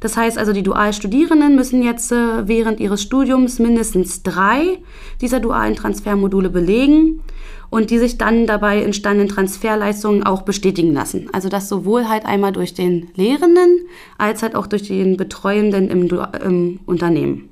Das 0.00 0.16
heißt 0.16 0.38
also, 0.38 0.52
die 0.52 0.62
Dualstudierenden 0.62 1.56
müssen 1.56 1.82
jetzt 1.82 2.12
äh, 2.12 2.46
während 2.46 2.78
ihres 2.78 3.02
Studiums 3.02 3.58
mindestens 3.58 4.22
drei 4.22 4.78
dieser 5.20 5.40
dualen 5.40 5.74
Transfermodule 5.74 6.50
belegen 6.50 7.20
und 7.68 7.90
die 7.90 7.98
sich 7.98 8.18
dann 8.18 8.46
dabei 8.46 8.82
entstandenen 8.82 9.28
Transferleistungen 9.28 10.22
auch 10.22 10.42
bestätigen 10.42 10.92
lassen. 10.92 11.28
Also 11.32 11.48
das 11.48 11.68
sowohl 11.68 12.08
halt 12.08 12.24
einmal 12.26 12.52
durch 12.52 12.74
den 12.74 13.08
Lehrenden 13.16 13.86
als 14.18 14.42
halt 14.42 14.54
auch 14.54 14.66
durch 14.66 14.84
den 14.84 15.16
Betreuenden 15.16 15.88
im, 15.88 16.08
im 16.44 16.80
Unternehmen. 16.86 17.48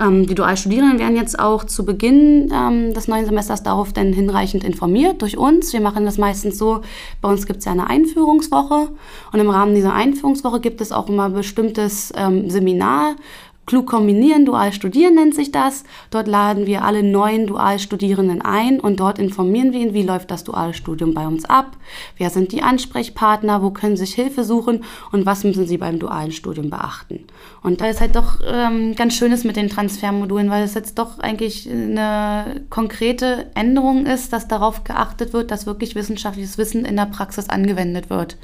Ähm, 0.00 0.26
die 0.26 0.34
Dualstudierenden 0.34 0.98
werden 0.98 1.16
jetzt 1.16 1.38
auch 1.38 1.64
zu 1.64 1.84
Beginn 1.84 2.52
ähm, 2.52 2.94
des 2.94 3.08
neuen 3.08 3.26
Semesters 3.26 3.62
darauf 3.62 3.92
dann 3.92 4.12
hinreichend 4.12 4.64
informiert 4.64 5.22
durch 5.22 5.36
uns. 5.36 5.72
Wir 5.72 5.80
machen 5.80 6.04
das 6.04 6.18
meistens 6.18 6.58
so, 6.58 6.82
bei 7.20 7.28
uns 7.28 7.46
gibt 7.46 7.60
es 7.60 7.64
ja 7.64 7.72
eine 7.72 7.88
Einführungswoche 7.88 8.88
und 9.32 9.40
im 9.40 9.50
Rahmen 9.50 9.74
dieser 9.74 9.94
Einführungswoche 9.94 10.60
gibt 10.60 10.80
es 10.80 10.92
auch 10.92 11.08
immer 11.08 11.30
bestimmtes 11.30 12.12
ähm, 12.16 12.48
Seminar, 12.48 13.16
Klug 13.68 13.86
kombinieren, 13.86 14.46
dual 14.46 14.72
studieren 14.72 15.14
nennt 15.14 15.34
sich 15.34 15.52
das. 15.52 15.84
Dort 16.10 16.26
laden 16.26 16.64
wir 16.64 16.84
alle 16.84 17.02
neuen 17.02 17.46
Dualstudierenden 17.46 18.40
ein 18.40 18.80
und 18.80 18.98
dort 18.98 19.18
informieren 19.18 19.74
wir 19.74 19.80
ihn, 19.80 19.92
wie 19.92 20.04
läuft 20.04 20.30
das 20.30 20.42
Dualstudium 20.42 21.12
bei 21.12 21.26
uns 21.26 21.44
ab, 21.44 21.76
wer 22.16 22.30
sind 22.30 22.52
die 22.52 22.62
Ansprechpartner, 22.62 23.62
wo 23.62 23.68
können 23.70 23.98
sie 23.98 24.06
sich 24.06 24.14
Hilfe 24.14 24.42
suchen 24.42 24.84
und 25.12 25.26
was 25.26 25.44
müssen 25.44 25.66
sie 25.66 25.76
beim 25.76 25.98
dualen 25.98 26.32
Studium 26.32 26.70
beachten. 26.70 27.26
Und 27.62 27.82
da 27.82 27.88
ist 27.88 28.00
halt 28.00 28.16
doch 28.16 28.40
ähm, 28.50 28.94
ganz 28.94 29.14
schönes 29.14 29.44
mit 29.44 29.56
den 29.56 29.68
Transfermodulen, 29.68 30.48
weil 30.48 30.64
es 30.64 30.72
jetzt 30.72 30.98
doch 30.98 31.18
eigentlich 31.18 31.68
eine 31.70 32.62
konkrete 32.70 33.50
Änderung 33.54 34.06
ist, 34.06 34.32
dass 34.32 34.48
darauf 34.48 34.84
geachtet 34.84 35.34
wird, 35.34 35.50
dass 35.50 35.66
wirklich 35.66 35.94
wissenschaftliches 35.94 36.56
Wissen 36.56 36.86
in 36.86 36.96
der 36.96 37.04
Praxis 37.04 37.50
angewendet 37.50 38.08
wird. 38.08 38.38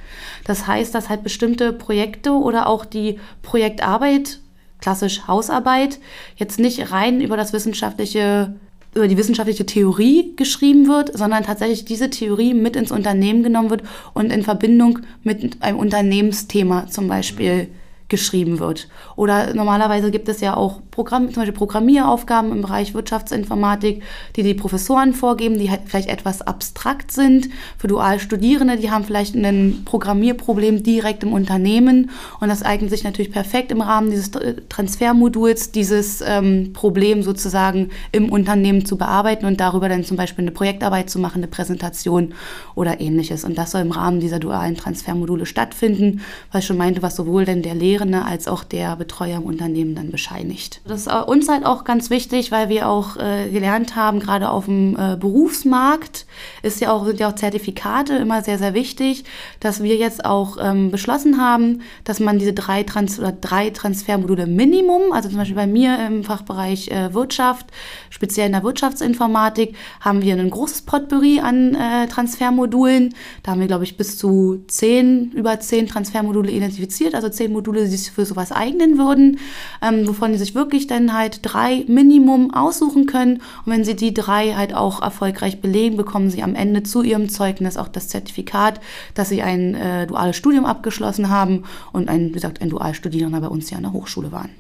Das 0.45 0.66
heißt, 0.66 0.95
dass 0.95 1.09
halt 1.09 1.23
bestimmte 1.23 1.73
Projekte 1.73 2.33
oder 2.33 2.66
auch 2.66 2.85
die 2.85 3.19
Projektarbeit 3.40 4.40
klassisch 4.85 5.26
Hausarbeit 5.26 5.99
jetzt 6.37 6.61
nicht 6.61 6.93
rein 6.93 7.23
über 7.23 7.38
das 7.38 7.55
wissenschaftliche 7.55 8.55
über 8.95 9.09
die 9.09 9.17
wissenschaftliche 9.17 9.67
Theorie 9.67 10.35
geschrieben 10.37 10.87
wird, 10.87 11.19
sondern 11.19 11.43
tatsächlich 11.43 11.85
diese 11.85 12.11
Theorie 12.11 12.55
mit 12.55 12.76
ins 12.76 12.93
Unternehmen 12.93 13.43
genommen 13.43 13.71
wird 13.71 13.83
und 14.12 14.31
in 14.31 14.45
Verbindung 14.45 15.00
mit 15.25 15.61
einem 15.62 15.79
Unternehmensthema 15.81 16.87
zum 16.88 17.09
Beispiel 17.09 17.69
geschrieben 18.08 18.58
wird. 18.58 18.88
Oder 19.16 19.54
normalerweise 19.54 20.11
gibt 20.11 20.28
es 20.28 20.40
ja 20.40 20.56
auch 20.56 20.80
Programm, 20.90 21.26
zum 21.28 21.37
Beispiel 21.37 21.54
Programmieraufgaben 21.56 22.52
im 22.52 22.62
Bereich 22.62 22.94
Wirtschaftsinformatik, 22.94 24.02
die 24.37 24.42
die 24.42 24.54
Professoren 24.54 25.14
vorgeben, 25.14 25.58
die 25.58 25.70
halt 25.70 25.80
vielleicht 25.87 26.08
etwas 26.08 26.42
abstrakt 26.42 27.11
sind. 27.11 27.49
Für 27.78 27.88
Dualstudierende, 27.88 28.76
die 28.76 28.90
haben 28.90 29.04
vielleicht 29.04 29.34
ein 29.34 29.82
Programmierproblem 29.84 30.82
direkt 30.82 31.25
im 31.25 31.32
Unternehmen 31.32 32.11
und 32.40 32.49
das 32.49 32.62
eignet 32.62 32.90
sich 32.90 33.04
natürlich 33.04 33.32
perfekt 33.32 33.73
im 33.73 33.80
Rahmen 33.80 34.11
dieses 34.11 34.30
Transfermoduls, 34.68 35.73
dieses 35.73 36.20
ähm, 36.20 36.73
Problem 36.75 37.23
sozusagen 37.23 37.90
im 38.12 38.30
Unternehmen 38.30 38.84
zu 38.84 38.96
bearbeiten 38.96 39.46
und 39.46 39.61
darüber 39.61 39.88
dann 39.88 40.04
zum 40.04 40.16
Beispiel 40.16 40.44
eine 40.44 40.52
Projektarbeit 40.52 41.08
zu 41.08 41.18
machen, 41.18 41.38
eine 41.38 41.49
Präsentation 41.49 42.34
oder 42.75 43.00
ähnliches. 43.00 43.44
Und 43.44 43.56
das 43.56 43.73
soll 43.73 43.80
im 43.80 43.90
Rahmen 43.90 44.20
dieser 44.20 44.38
dualen 44.38 44.76
Transfermodule 44.76 45.46
stattfinden, 45.46 46.20
weil 46.52 46.61
ich 46.61 46.66
schon 46.66 46.76
meinte, 46.76 47.02
was 47.02 47.16
sowohl 47.16 47.44
denn 47.44 47.62
der 47.62 47.75
Lehrer 47.75 47.94
Lehrende 47.95 48.25
als 48.25 48.49
auch 48.49 48.65
der 48.65 48.97
Betreuer 48.97 49.37
im 49.37 49.45
Unternehmen 49.45 49.95
dann 49.95 50.11
bescheinigt. 50.11 50.81
Das 50.85 51.07
ist 51.07 51.13
uns 51.13 51.49
halt 51.49 51.65
auch 51.65 51.85
ganz 51.85 52.11
wichtig, 52.11 52.51
weil 52.51 52.69
wir 52.69 52.89
auch 52.89 53.17
äh, 53.17 53.49
gelernt 53.51 53.95
haben, 53.95 54.19
gerade 54.19 54.51
auf 54.51 54.65
dem 54.65 54.97
äh, 54.97 55.17
Berufsmarkt 55.17 56.27
ist 56.63 56.81
ja 56.81 56.93
auch, 56.93 57.07
sind 57.07 57.21
ja 57.21 57.29
auch 57.29 57.37
Zertifikate 57.37 58.17
immer 58.17 58.43
sehr, 58.43 58.59
sehr 58.59 58.75
wichtig, 58.75 59.25
dass 59.61 59.83
wir 59.83 59.97
jetzt 59.97 60.25
auch 60.25 60.57
ähm, 60.61 60.91
beschlossen 60.91 61.41
haben, 61.41 61.83
dass 62.03 62.19
man 62.19 62.41
diese 62.41 62.53
drei, 62.53 62.83
Trans 62.83 63.21
oder 63.21 63.31
drei 63.31 63.71
Transfermodule 63.71 64.47
Minimum, 64.47 65.13
also 65.13 65.29
zum 65.29 65.39
Beispiel 65.39 65.57
bei 65.57 65.69
mir 65.69 66.05
im 66.05 66.25
Fachbereich 66.25 66.89
äh, 66.89 67.15
Wirtschaft, 67.15 67.67
speziell 68.11 68.47
in 68.47 68.53
der 68.53 68.65
Wirtschaftsinformatik, 68.65 69.77
haben 70.01 70.23
wir 70.23 70.35
ein 70.35 70.51
großes 70.51 70.83
Potpourri 70.83 71.41
an 71.41 71.77
äh, 71.77 72.09
Transfermodulen. 72.09 73.15
Da 73.45 73.53
haben 73.53 73.61
wir, 73.61 73.69
glaube 73.69 73.85
ich, 73.85 73.97
bis 73.97 74.19
zu 74.19 74.65
zehn, 74.67 75.31
über 75.33 75.61
zehn 75.61 75.87
Transfermodule 75.87 76.51
identifiziert, 76.51 77.15
also 77.15 77.29
zehn 77.29 77.53
Module, 77.53 77.84
die 77.85 77.97
sich 77.97 78.11
für 78.11 78.25
sowas 78.25 78.53
eignen 78.53 78.99
würden, 78.99 79.38
ähm, 79.83 80.07
wovon 80.07 80.33
die 80.33 80.38
sich 80.38 80.55
wirklich 80.55 80.87
dann 80.87 81.12
halt 81.12 81.41
drei 81.43 81.85
Minimum 81.87 82.53
aussuchen 82.53 83.07
können. 83.07 83.43
Und 83.64 83.73
wenn 83.73 83.85
sie 83.85 83.97
die 83.97 84.14
drei 84.14 84.55
halt 84.55 84.75
auch 84.75 85.03
erfolgreich 85.03 85.61
belegen, 85.61 85.97
bekommen 85.97 86.31
sie 86.31 86.43
am 86.43 86.55
Ende 86.55 86.83
zu 86.83 87.03
ihrem 87.03 87.29
Zeugnis 87.29 87.76
auch 87.76 87.88
das 87.88 88.09
Zertifikat, 88.09 88.81
dass 89.14 89.29
sie 89.29 89.43
ein 89.43 89.75
äh, 89.75 90.07
duales 90.07 90.37
Studium 90.37 90.64
abgeschlossen 90.64 91.29
haben 91.29 91.64
und 91.93 92.09
ein, 92.09 92.29
wie 92.29 92.33
gesagt, 92.33 92.61
ein 92.61 92.71
Dualstudierender 92.71 93.41
bei 93.41 93.49
uns 93.49 93.69
hier 93.69 93.79
an 93.79 93.85
der 93.85 93.93
Hochschule 93.93 94.33
waren. 94.33 94.50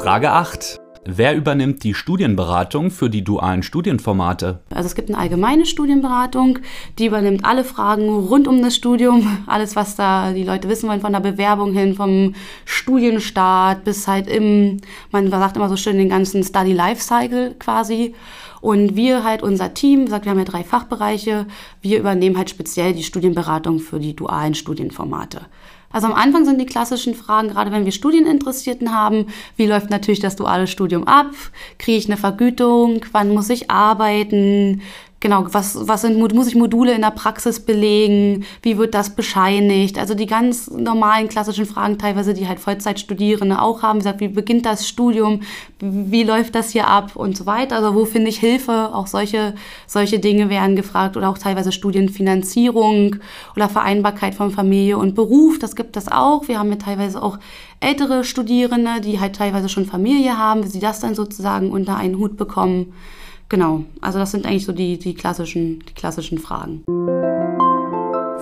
Frage 0.00 0.30
8. 0.30 0.75
Wer 1.08 1.36
übernimmt 1.36 1.84
die 1.84 1.94
Studienberatung 1.94 2.90
für 2.90 3.08
die 3.08 3.22
dualen 3.22 3.62
Studienformate? 3.62 4.58
Also 4.70 4.86
es 4.86 4.96
gibt 4.96 5.08
eine 5.08 5.18
allgemeine 5.18 5.64
Studienberatung, 5.64 6.58
die 6.98 7.06
übernimmt 7.06 7.44
alle 7.44 7.62
Fragen 7.62 8.08
rund 8.08 8.48
um 8.48 8.60
das 8.60 8.74
Studium, 8.74 9.38
alles 9.46 9.76
was 9.76 9.94
da 9.94 10.32
die 10.32 10.42
Leute 10.42 10.68
wissen 10.68 10.88
wollen, 10.88 11.00
von 11.00 11.12
der 11.12 11.20
Bewerbung 11.20 11.72
hin, 11.72 11.94
vom 11.94 12.34
Studienstart 12.64 13.84
bis 13.84 14.08
halt 14.08 14.26
im, 14.26 14.78
man 15.12 15.30
sagt 15.30 15.56
immer 15.56 15.68
so 15.68 15.76
schön, 15.76 15.96
den 15.96 16.08
ganzen 16.08 16.42
Study 16.42 16.72
Lifecycle 16.72 17.54
quasi. 17.58 18.14
Und 18.60 18.96
wir 18.96 19.22
halt, 19.22 19.44
unser 19.44 19.74
Team, 19.74 20.08
sagt, 20.08 20.24
wir 20.24 20.30
haben 20.30 20.38
ja 20.38 20.44
drei 20.44 20.64
Fachbereiche, 20.64 21.46
wir 21.82 22.00
übernehmen 22.00 22.36
halt 22.36 22.50
speziell 22.50 22.94
die 22.94 23.04
Studienberatung 23.04 23.78
für 23.78 24.00
die 24.00 24.16
dualen 24.16 24.54
Studienformate. 24.54 25.42
Also 25.90 26.08
am 26.08 26.14
Anfang 26.14 26.44
sind 26.44 26.60
die 26.60 26.66
klassischen 26.66 27.14
Fragen, 27.14 27.48
gerade 27.48 27.72
wenn 27.72 27.84
wir 27.84 27.92
Studieninteressierten 27.92 28.92
haben, 28.92 29.26
wie 29.56 29.66
läuft 29.66 29.90
natürlich 29.90 30.20
das 30.20 30.36
duale 30.36 30.66
Studium 30.66 31.04
ab? 31.04 31.30
Kriege 31.78 31.98
ich 31.98 32.06
eine 32.06 32.16
Vergütung? 32.16 33.04
Wann 33.12 33.32
muss 33.32 33.50
ich 33.50 33.70
arbeiten? 33.70 34.82
Genau, 35.26 35.44
was, 35.48 35.88
was 35.88 36.02
sind, 36.02 36.20
muss 36.34 36.46
ich 36.46 36.54
Module 36.54 36.94
in 36.94 37.00
der 37.00 37.10
Praxis 37.10 37.58
belegen? 37.58 38.44
Wie 38.62 38.78
wird 38.78 38.94
das 38.94 39.10
bescheinigt? 39.10 39.98
Also 39.98 40.14
die 40.14 40.26
ganz 40.26 40.70
normalen 40.70 41.28
klassischen 41.28 41.66
Fragen 41.66 41.98
teilweise, 41.98 42.32
die 42.32 42.46
halt 42.46 42.60
Vollzeitstudierende 42.60 43.60
auch 43.60 43.82
haben. 43.82 43.96
Wie 43.96 44.04
gesagt, 44.04 44.20
wie 44.20 44.28
beginnt 44.28 44.66
das 44.66 44.86
Studium? 44.86 45.40
Wie 45.80 46.22
läuft 46.22 46.54
das 46.54 46.70
hier 46.70 46.86
ab? 46.86 47.16
Und 47.16 47.36
so 47.36 47.44
weiter. 47.44 47.74
Also 47.74 47.96
wo 47.96 48.04
finde 48.04 48.28
ich 48.28 48.38
Hilfe? 48.38 48.94
Auch 48.94 49.08
solche, 49.08 49.56
solche 49.88 50.20
Dinge 50.20 50.48
werden 50.48 50.76
gefragt. 50.76 51.16
Oder 51.16 51.28
auch 51.28 51.38
teilweise 51.38 51.72
Studienfinanzierung 51.72 53.16
oder 53.56 53.68
Vereinbarkeit 53.68 54.36
von 54.36 54.52
Familie 54.52 54.96
und 54.96 55.16
Beruf. 55.16 55.58
Das 55.58 55.74
gibt 55.74 55.96
es 55.96 56.06
auch. 56.06 56.46
Wir 56.46 56.60
haben 56.60 56.70
ja 56.70 56.76
teilweise 56.76 57.20
auch 57.20 57.40
ältere 57.80 58.22
Studierende, 58.22 59.00
die 59.00 59.18
halt 59.18 59.34
teilweise 59.34 59.68
schon 59.68 59.86
Familie 59.86 60.38
haben, 60.38 60.62
wie 60.62 60.68
sie 60.68 60.78
das 60.78 61.00
dann 61.00 61.16
sozusagen 61.16 61.72
unter 61.72 61.96
einen 61.96 62.16
Hut 62.16 62.36
bekommen. 62.36 62.92
Genau, 63.48 63.84
also 64.00 64.18
das 64.18 64.32
sind 64.32 64.44
eigentlich 64.44 64.64
so 64.64 64.72
die, 64.72 64.98
die, 64.98 65.14
klassischen, 65.14 65.78
die 65.88 65.94
klassischen 65.94 66.38
Fragen. 66.38 66.82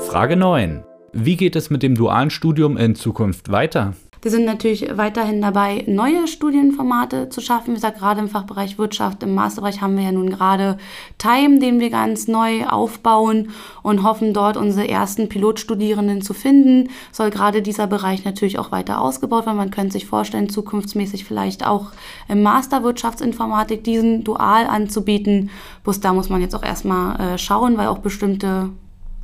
Frage 0.08 0.36
9. 0.36 0.82
Wie 1.12 1.36
geht 1.36 1.56
es 1.56 1.68
mit 1.70 1.82
dem 1.82 1.94
dualen 1.94 2.30
Studium 2.30 2.76
in 2.76 2.94
Zukunft 2.94 3.52
weiter? 3.52 3.94
Wir 4.24 4.30
sind 4.30 4.46
natürlich 4.46 4.88
weiterhin 4.96 5.42
dabei, 5.42 5.84
neue 5.86 6.26
Studienformate 6.26 7.28
zu 7.28 7.42
schaffen. 7.42 7.72
Wie 7.72 7.74
gesagt, 7.74 7.98
gerade 7.98 8.20
im 8.20 8.28
Fachbereich 8.30 8.78
Wirtschaft, 8.78 9.22
im 9.22 9.34
Masterbereich 9.34 9.82
haben 9.82 9.98
wir 9.98 10.04
ja 10.04 10.12
nun 10.12 10.30
gerade 10.30 10.78
Time, 11.18 11.58
den 11.58 11.78
wir 11.78 11.90
ganz 11.90 12.26
neu 12.26 12.64
aufbauen 12.64 13.50
und 13.82 14.02
hoffen 14.02 14.32
dort 14.32 14.56
unsere 14.56 14.88
ersten 14.88 15.28
Pilotstudierenden 15.28 16.22
zu 16.22 16.32
finden. 16.32 16.88
Soll 17.12 17.28
gerade 17.28 17.60
dieser 17.60 17.86
Bereich 17.86 18.24
natürlich 18.24 18.58
auch 18.58 18.72
weiter 18.72 19.02
ausgebaut 19.02 19.44
werden. 19.44 19.58
Man 19.58 19.70
könnte 19.70 19.92
sich 19.92 20.06
vorstellen, 20.06 20.48
zukunftsmäßig 20.48 21.26
vielleicht 21.26 21.66
auch 21.66 21.92
im 22.26 22.42
Master 22.42 22.82
Wirtschaftsinformatik 22.82 23.84
diesen 23.84 24.24
dual 24.24 24.66
anzubieten. 24.66 25.50
Bloß 25.82 26.00
da 26.00 26.14
muss 26.14 26.30
man 26.30 26.40
jetzt 26.40 26.54
auch 26.54 26.62
erstmal 26.62 27.20
äh, 27.20 27.36
schauen, 27.36 27.76
weil 27.76 27.88
auch 27.88 27.98
bestimmte, 27.98 28.70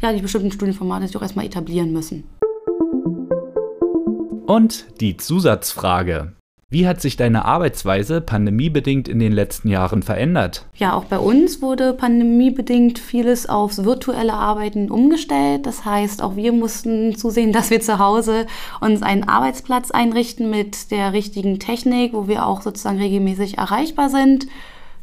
ja, 0.03 0.13
die 0.13 0.21
bestimmten 0.21 0.53
Studienformate 0.53 1.07
sich 1.07 1.17
auch 1.17 1.23
erstmal 1.23 1.47
etablieren 1.47 1.91
müssen. 1.91 2.25
Und 4.51 4.87
die 5.01 5.17
Zusatzfrage. 5.17 6.33
Wie 6.71 6.89
hat 6.89 7.01
sich 7.01 7.17
deine 7.17 7.45
Arbeitsweise 7.45 8.21
pandemiebedingt 8.21 9.07
in 9.07 9.21
den 9.21 9.31
letzten 9.31 9.69
Jahren 9.69 10.03
verändert? 10.03 10.67
Ja, 10.75 10.95
auch 10.95 11.05
bei 11.05 11.21
uns 11.21 11.63
wurde 11.63 11.93
pandemiebedingt 11.93 12.99
vieles 12.99 13.49
aufs 13.49 13.85
virtuelle 13.85 14.33
Arbeiten 14.33 14.91
umgestellt. 14.91 15.67
Das 15.67 15.85
heißt, 15.85 16.21
auch 16.21 16.35
wir 16.35 16.53
mussten 16.53 17.15
zusehen, 17.15 17.53
dass 17.53 17.71
wir 17.71 17.81
zu 17.81 18.01
Hause 18.01 18.49
uns 18.81 19.03
einen 19.03 19.23
Arbeitsplatz 19.23 19.93
einrichten 19.93 20.51
mit 20.51 20.91
der 20.91 21.13
richtigen 21.13 21.61
Technik, 21.61 22.13
wo 22.13 22.27
wir 22.27 22.45
auch 22.45 22.61
sozusagen 22.63 22.99
regelmäßig 22.99 23.57
erreichbar 23.57 24.11
sind. 24.11 24.49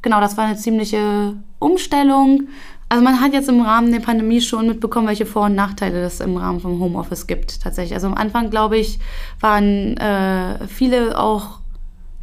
Genau, 0.01 0.19
das 0.19 0.35
war 0.35 0.43
eine 0.43 0.57
ziemliche 0.57 1.37
Umstellung. 1.59 2.49
Also 2.89 3.03
man 3.03 3.20
hat 3.20 3.34
jetzt 3.34 3.50
im 3.50 3.62
Rahmen 3.62 3.91
der 3.91 4.00
Pandemie 4.00 4.39
schon 4.39 4.67
mitbekommen, 4.67 5.08
welche 5.08 5.25
Vor- 5.25 5.46
und 5.46 5.56
Nachteile 5.56 6.03
es 6.03 6.22
im 6.22 6.38
Rahmen 6.38 6.62
vom 6.62 6.79
Homeoffice 6.79 7.27
gibt 7.27 7.62
tatsächlich. 7.62 7.94
Also 7.94 8.08
am 8.08 8.13
Anfang, 8.13 8.50
glaube 8.50 8.77
ich, 8.77 9.00
waren 9.41 9.98
äh, 9.98 10.67
viele 10.67 11.20
auch 11.20 11.60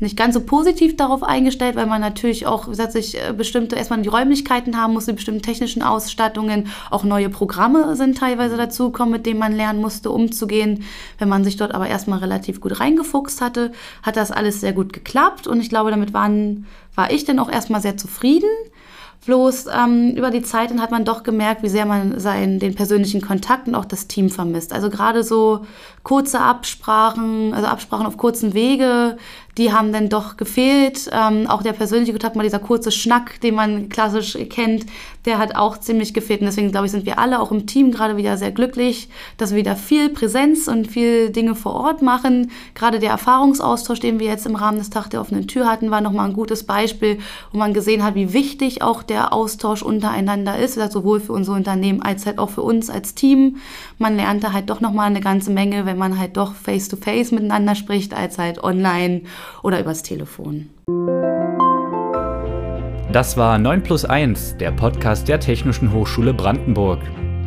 nicht 0.01 0.17
ganz 0.17 0.35
so 0.35 0.41
positiv 0.41 0.97
darauf 0.97 1.23
eingestellt, 1.23 1.77
weil 1.77 1.87
man 1.87 2.01
natürlich 2.01 2.47
auch, 2.47 2.73
sich 2.73 3.17
äh, 3.17 3.33
bestimmte, 3.33 3.77
erstmal 3.77 4.03
die 4.03 4.09
Räumlichkeiten 4.09 4.77
haben 4.81 4.95
musste, 4.95 5.13
bestimmte 5.13 5.43
technischen 5.43 5.83
Ausstattungen, 5.83 6.69
auch 6.91 7.05
neue 7.05 7.29
Programme 7.29 7.95
sind 7.95 8.19
teilweise 8.19 8.57
dazugekommen, 8.57 9.13
mit 9.13 9.27
denen 9.27 9.39
man 9.39 9.53
lernen 9.53 9.81
musste, 9.81 10.11
umzugehen. 10.11 10.85
Wenn 11.19 11.29
man 11.29 11.45
sich 11.45 11.57
dort 11.57 11.75
aber 11.75 11.89
erstmal 11.89 12.19
relativ 12.19 12.61
gut 12.61 12.81
reingefuchst 12.81 13.41
hatte, 13.41 13.73
hat 14.03 14.17
das 14.17 14.31
alles 14.31 14.61
sehr 14.61 14.73
gut 14.73 14.93
geklappt 14.93 15.47
und 15.47 15.61
ich 15.61 15.69
glaube, 15.69 15.91
damit 15.91 16.13
waren, 16.13 16.67
war 16.95 17.13
ich 17.13 17.25
dann 17.25 17.39
auch 17.39 17.51
erstmal 17.51 17.81
sehr 17.81 17.97
zufrieden. 17.97 18.51
Bloß 19.27 19.67
ähm, 19.67 20.11
über 20.17 20.31
die 20.31 20.43
Zeit 20.43 20.71
dann 20.71 20.83
hat 20.83 20.91
man 20.91 21.05
doch 21.05 21.23
gemerkt, 21.23 21.63
wie 21.63 21.69
sehr 21.69 21.87
man 21.87 22.21
seinen, 22.21 22.59
den 22.59 22.75
persönlichen 22.75 23.23
Kontakt 23.23 23.67
und 23.69 23.75
auch 23.75 23.87
das 23.87 24.07
Team 24.07 24.29
vermisst. 24.29 24.73
Also 24.73 24.91
gerade 24.91 25.23
so 25.23 25.65
kurze 26.03 26.41
Absprachen, 26.41 27.55
also 27.55 27.67
Absprachen 27.67 28.07
auf 28.07 28.19
kurzen 28.19 28.53
Wege, 28.53 29.17
die 29.59 29.73
haben 29.73 29.93
dann 29.93 30.09
doch 30.09 30.37
gefehlt. 30.37 31.11
Ähm, 31.13 31.47
auch 31.47 31.63
der 31.63 31.73
persönliche 31.73 32.13
Kontakt, 32.13 32.37
mal 32.37 32.43
dieser 32.43 32.59
kurze 32.59 32.91
Schnack, 32.91 33.41
den 33.41 33.55
man 33.55 33.89
klassisch 33.89 34.37
kennt, 34.51 34.87
der 35.25 35.39
hat 35.39 35.57
auch 35.57 35.79
ziemlich 35.79 36.13
gefehlt. 36.13 36.41
Und 36.41 36.47
deswegen, 36.47 36.71
glaube 36.71 36.87
ich, 36.87 36.93
sind 36.93 37.07
wir 37.07 37.19
alle 37.19 37.41
auch 37.41 37.51
im 37.51 37.67
Team 37.67 37.91
gerade 37.91 38.17
wieder 38.17 38.37
sehr 38.37 38.51
glücklich, 38.51 39.09
dass 39.37 39.51
wir 39.51 39.59
wieder 39.59 39.77
viel 39.77 40.11
Präsenz 40.11 40.69
und 40.69 40.89
viel 40.89 41.31
Dinge 41.31 41.55
vor 41.55 41.75
Ort 41.75 42.03
machen. 42.03 42.51
Gerade 42.75 42.99
der 42.99 43.11
Erfahrungsaustausch, 43.11 44.01
den 44.01 44.19
wir 44.19 44.27
jetzt 44.27 44.47
im 44.47 44.57
Rahmen 44.57 44.79
des 44.79 44.91
Tag 44.91 45.11
der 45.11 45.21
offenen 45.21 45.47
Tür 45.47 45.67
hatten, 45.67 45.91
war 45.91 46.01
nochmal 46.01 46.29
ein 46.29 46.35
gutes 46.35 46.65
Beispiel, 46.65 47.19
wo 47.53 47.59
man 47.59 47.73
gesehen 47.75 48.03
hat, 48.03 48.15
wie 48.15 48.33
wichtig 48.33 48.83
auch 48.83 49.03
der 49.03 49.33
Austausch 49.33 49.83
untereinander 49.83 50.59
ist, 50.59 50.75
sowohl 50.75 51.21
für 51.21 51.33
unsere 51.33 51.57
Unternehmen 51.57 52.03
als 52.03 52.27
halt 52.27 52.39
auch 52.39 52.51
für 52.51 52.63
uns 52.63 52.91
als 52.91 53.15
Team. 53.15 53.57
Man 53.99 54.17
lernt 54.17 54.45
da 54.45 54.53
halt 54.53 54.69
doch 54.71 54.81
nochmal 54.81 55.07
eine 55.07 55.21
ganze 55.21 55.51
Menge, 55.51 55.87
wenn 55.87 55.97
man 55.97 56.19
halt 56.19 56.37
doch 56.37 56.55
face-to-face 56.55 57.29
-face 57.29 57.35
miteinander 57.35 57.75
spricht, 57.75 58.15
als 58.15 58.39
halt 58.39 58.63
online 58.63 59.23
oder 59.63 59.81
übers 59.81 60.03
Telefon. 60.03 60.71
Das 63.13 63.37
war 63.37 63.59
9 63.59 63.83
plus 63.83 64.05
1, 64.05 64.57
der 64.59 64.73
Podcast 64.73 65.29
der 65.29 65.39
Technischen 65.39 65.93
Hochschule 65.93 66.35
Brandenburg. 66.35 66.99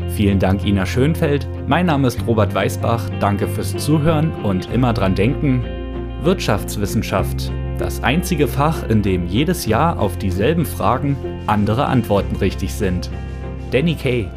Vielen 0.10 0.40
Dank, 0.40 0.66
Ina 0.66 0.86
Schönfeld. 0.86 1.48
Mein 1.68 1.88
Name 1.88 2.08
ist 2.08 2.26
Robert 2.26 2.56
Weißbach. 2.56 3.10
Danke 3.20 3.48
fürs 3.48 3.76
Zuhören 3.76 4.32
und 4.44 4.72
immer 4.72 4.94
dran 4.94 5.14
denken. 5.14 5.64
Wirtschaftswissenschaft, 6.24 7.52
das 7.78 8.02
einzige 8.02 8.48
Fach, 8.48 8.88
in 8.88 9.02
dem 9.02 9.28
jedes 9.28 9.66
Jahr 9.66 10.00
auf 10.00 10.18
dieselben 10.18 10.66
Fragen 10.66 11.18
andere 11.48 11.86
Antworten 11.86 12.38
richtig 12.38 12.74
sind. 12.74 13.10
Danny 13.72 13.96
Kay. 13.96 14.28